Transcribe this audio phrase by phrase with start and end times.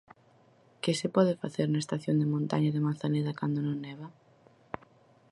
[0.83, 4.07] Que se pode facer na Estación de Montaña de Manzaneda cando non neva?